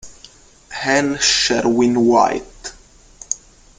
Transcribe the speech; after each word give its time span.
N. 0.83 1.19
Sherwin-White. 1.19 2.73